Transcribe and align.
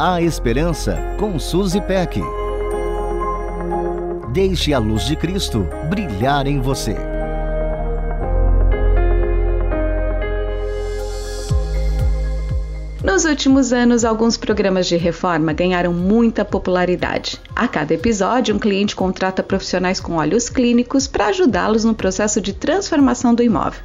A 0.00 0.22
Esperança 0.22 0.96
com 1.18 1.40
Suzy 1.40 1.80
Peck. 1.80 2.22
Deixe 4.32 4.72
a 4.72 4.78
luz 4.78 5.04
de 5.04 5.16
Cristo 5.16 5.66
brilhar 5.90 6.46
em 6.46 6.60
você. 6.60 6.94
Nos 13.02 13.24
últimos 13.24 13.72
anos, 13.72 14.04
alguns 14.04 14.36
programas 14.36 14.86
de 14.86 14.96
reforma 14.96 15.52
ganharam 15.52 15.92
muita 15.92 16.44
popularidade. 16.44 17.40
A 17.56 17.66
cada 17.66 17.92
episódio, 17.92 18.54
um 18.54 18.58
cliente 18.60 18.94
contrata 18.94 19.42
profissionais 19.42 19.98
com 19.98 20.12
olhos 20.14 20.48
clínicos 20.48 21.08
para 21.08 21.26
ajudá-los 21.26 21.82
no 21.82 21.92
processo 21.92 22.40
de 22.40 22.52
transformação 22.52 23.34
do 23.34 23.42
imóvel. 23.42 23.80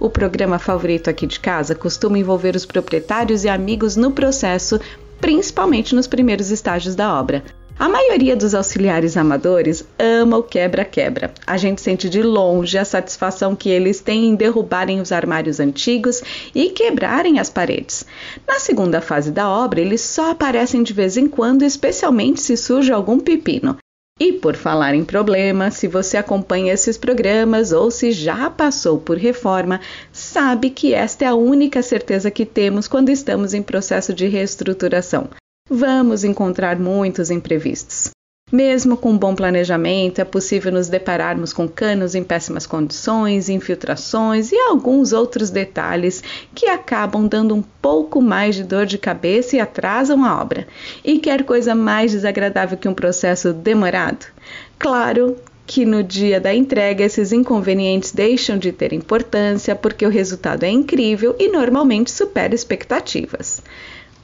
O 0.00 0.08
programa 0.08 0.58
favorito 0.58 1.10
aqui 1.10 1.26
de 1.26 1.38
casa 1.38 1.74
costuma 1.74 2.18
envolver 2.18 2.56
os 2.56 2.64
proprietários 2.64 3.44
e 3.44 3.50
amigos 3.50 3.96
no 3.96 4.12
processo 4.12 4.80
principalmente 5.20 5.94
nos 5.94 6.06
primeiros 6.06 6.50
estágios 6.50 6.94
da 6.94 7.18
obra. 7.18 7.42
A 7.78 7.88
maioria 7.88 8.34
dos 8.34 8.56
auxiliares 8.56 9.16
amadores 9.16 9.84
ama 9.96 10.36
o 10.36 10.42
quebra-quebra. 10.42 11.32
A 11.46 11.56
gente 11.56 11.80
sente 11.80 12.08
de 12.08 12.20
longe 12.20 12.76
a 12.76 12.84
satisfação 12.84 13.54
que 13.54 13.68
eles 13.68 14.00
têm 14.00 14.26
em 14.26 14.34
derrubarem 14.34 15.00
os 15.00 15.12
armários 15.12 15.60
antigos 15.60 16.20
e 16.52 16.70
quebrarem 16.70 17.38
as 17.38 17.48
paredes. 17.48 18.04
Na 18.48 18.58
segunda 18.58 19.00
fase 19.00 19.30
da 19.30 19.48
obra, 19.48 19.80
eles 19.80 20.00
só 20.00 20.32
aparecem 20.32 20.82
de 20.82 20.92
vez 20.92 21.16
em 21.16 21.28
quando, 21.28 21.62
especialmente 21.62 22.40
se 22.40 22.56
surge 22.56 22.92
algum 22.92 23.20
pepino. 23.20 23.76
E 24.20 24.32
por 24.32 24.56
falar 24.56 24.94
em 24.94 25.04
problema, 25.04 25.70
se 25.70 25.86
você 25.86 26.16
acompanha 26.16 26.72
esses 26.72 26.98
programas 26.98 27.70
ou 27.70 27.88
se 27.90 28.10
já 28.10 28.50
passou 28.50 28.98
por 28.98 29.16
reforma, 29.16 29.80
sabe 30.12 30.70
que 30.70 30.92
esta 30.92 31.24
é 31.24 31.28
a 31.28 31.34
única 31.34 31.82
certeza 31.82 32.30
que 32.30 32.44
temos 32.44 32.88
quando 32.88 33.10
estamos 33.10 33.54
em 33.54 33.62
processo 33.62 34.12
de 34.12 34.26
reestruturação. 34.26 35.28
Vamos 35.70 36.24
encontrar 36.24 36.78
muitos 36.80 37.30
imprevistos. 37.30 38.10
Mesmo 38.50 38.96
com 38.96 39.16
bom 39.16 39.34
planejamento, 39.34 40.20
é 40.20 40.24
possível 40.24 40.72
nos 40.72 40.88
depararmos 40.88 41.52
com 41.52 41.68
canos 41.68 42.14
em 42.14 42.24
péssimas 42.24 42.66
condições, 42.66 43.50
infiltrações 43.50 44.52
e 44.52 44.56
alguns 44.56 45.12
outros 45.12 45.50
detalhes 45.50 46.22
que 46.54 46.66
acabam 46.66 47.28
dando 47.28 47.54
um 47.54 47.60
pouco 47.60 48.22
mais 48.22 48.54
de 48.54 48.64
dor 48.64 48.86
de 48.86 48.96
cabeça 48.96 49.56
e 49.56 49.60
atrasam 49.60 50.24
a 50.24 50.40
obra. 50.40 50.66
E 51.04 51.18
quer 51.18 51.44
coisa 51.44 51.74
mais 51.74 52.12
desagradável 52.12 52.78
que 52.78 52.88
um 52.88 52.94
processo 52.94 53.52
demorado? 53.52 54.24
Claro 54.78 55.36
que 55.66 55.84
no 55.84 56.02
dia 56.02 56.40
da 56.40 56.54
entrega 56.54 57.04
esses 57.04 57.30
inconvenientes 57.30 58.12
deixam 58.12 58.56
de 58.56 58.72
ter 58.72 58.94
importância 58.94 59.76
porque 59.76 60.06
o 60.06 60.10
resultado 60.10 60.64
é 60.64 60.70
incrível 60.70 61.36
e 61.38 61.52
normalmente 61.52 62.10
supera 62.10 62.54
expectativas. 62.54 63.62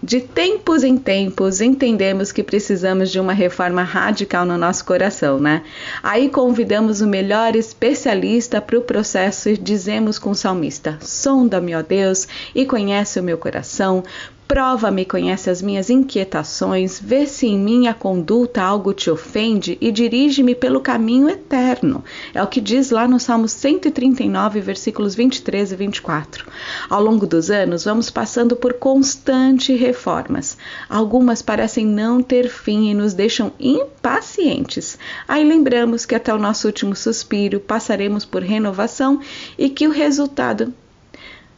De 0.04 0.20
tempos 0.20 0.84
em 0.84 0.98
tempos, 0.98 1.62
entendemos 1.62 2.30
que 2.30 2.42
precisamos 2.42 3.10
de 3.10 3.18
uma 3.18 3.32
reforma 3.32 3.82
radical 3.82 4.44
no 4.44 4.58
nosso 4.58 4.84
coração, 4.84 5.40
né? 5.40 5.62
Aí 6.02 6.28
convidamos 6.28 7.00
o 7.00 7.06
melhor 7.06 7.56
especialista 7.56 8.60
para 8.60 8.76
o 8.76 8.82
processo 8.82 9.48
e 9.48 9.56
dizemos 9.56 10.18
com 10.18 10.32
o 10.32 10.34
salmista: 10.34 10.98
Sonda-me, 11.00 11.74
ó 11.74 11.80
Deus, 11.80 12.28
e 12.54 12.66
conhece 12.66 13.18
o 13.18 13.22
meu 13.22 13.38
coração, 13.38 14.04
Prova-me, 14.46 15.06
conhece 15.06 15.48
as 15.48 15.62
minhas 15.62 15.88
inquietações, 15.88 17.00
vê 17.00 17.26
se 17.26 17.46
em 17.46 17.58
minha 17.58 17.94
conduta 17.94 18.62
algo 18.62 18.92
te 18.92 19.10
ofende 19.10 19.78
e 19.80 19.90
dirige-me 19.90 20.54
pelo 20.54 20.82
caminho 20.82 21.30
eterno. 21.30 22.04
É 22.34 22.42
o 22.42 22.46
que 22.46 22.60
diz 22.60 22.90
lá 22.90 23.08
no 23.08 23.18
Salmo 23.18 23.48
139, 23.48 24.60
versículos 24.60 25.14
23 25.14 25.72
e 25.72 25.76
24. 25.76 26.46
Ao 26.90 27.02
longo 27.02 27.26
dos 27.26 27.50
anos, 27.50 27.84
vamos 27.84 28.10
passando 28.10 28.54
por 28.54 28.74
constantes 28.74 29.80
reformas. 29.80 30.58
Algumas 30.90 31.40
parecem 31.40 31.86
não 31.86 32.22
ter 32.22 32.50
fim 32.50 32.90
e 32.90 32.94
nos 32.94 33.14
deixam 33.14 33.50
impacientes. 33.58 34.98
Aí 35.26 35.42
lembramos 35.42 36.04
que 36.04 36.14
até 36.14 36.34
o 36.34 36.38
nosso 36.38 36.66
último 36.66 36.94
suspiro 36.94 37.60
passaremos 37.60 38.26
por 38.26 38.42
renovação 38.42 39.20
e 39.56 39.70
que 39.70 39.86
o 39.88 39.90
resultado 39.90 40.74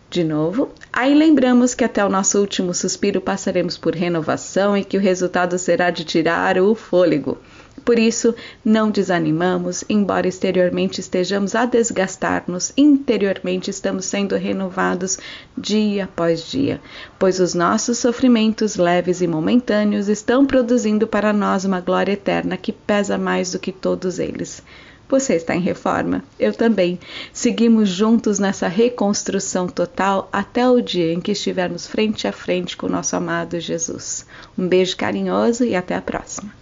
de 0.08 0.22
novo, 0.22 0.70
aí 0.92 1.14
lembramos 1.14 1.74
que 1.74 1.84
até 1.84 2.04
o 2.04 2.08
nosso 2.08 2.38
último 2.38 2.72
suspiro 2.72 3.20
passaremos 3.20 3.76
por 3.76 3.94
renovação 3.94 4.76
e 4.76 4.84
que 4.84 4.96
o 4.96 5.00
resultado 5.00 5.58
será 5.58 5.90
de 5.90 6.04
tirar 6.04 6.58
o 6.58 6.74
fôlego. 6.74 7.36
Por 7.84 7.98
isso, 7.98 8.34
não 8.64 8.90
desanimamos, 8.90 9.84
embora 9.88 10.26
exteriormente 10.26 11.00
estejamos 11.00 11.54
a 11.54 11.66
desgastar-nos, 11.66 12.72
interiormente 12.76 13.70
estamos 13.70 14.06
sendo 14.06 14.34
renovados 14.36 15.18
dia 15.56 16.04
após 16.04 16.48
dia, 16.50 16.80
pois 17.18 17.38
os 17.38 17.54
nossos 17.54 17.98
sofrimentos 17.98 18.76
leves 18.76 19.20
e 19.20 19.26
momentâneos 19.26 20.08
estão 20.08 20.46
produzindo 20.46 21.06
para 21.06 21.32
nós 21.32 21.64
uma 21.64 21.80
glória 21.80 22.12
eterna 22.12 22.56
que 22.56 22.72
pesa 22.72 23.18
mais 23.18 23.52
do 23.52 23.58
que 23.58 23.70
todos 23.70 24.18
eles. 24.18 24.62
Você 25.08 25.34
está 25.34 25.54
em 25.54 25.60
reforma? 25.60 26.24
Eu 26.38 26.52
também. 26.52 26.98
Seguimos 27.32 27.88
juntos 27.88 28.38
nessa 28.38 28.66
reconstrução 28.66 29.68
total 29.68 30.28
até 30.32 30.68
o 30.68 30.80
dia 30.80 31.12
em 31.12 31.20
que 31.20 31.32
estivermos 31.32 31.86
frente 31.86 32.26
a 32.26 32.32
frente 32.32 32.76
com 32.76 32.86
o 32.86 32.90
nosso 32.90 33.14
amado 33.14 33.60
Jesus. 33.60 34.26
Um 34.58 34.66
beijo 34.66 34.96
carinhoso 34.96 35.64
e 35.64 35.76
até 35.76 35.94
a 35.94 36.02
próxima. 36.02 36.52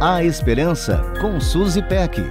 A 0.00 0.22
Esperança 0.22 1.02
com 1.20 1.40
Suzy 1.40 1.82
Peck. 1.82 2.22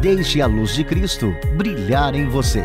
Deixe 0.00 0.40
a 0.40 0.46
luz 0.46 0.74
de 0.74 0.84
Cristo 0.84 1.34
brilhar 1.56 2.14
em 2.14 2.28
você. 2.28 2.64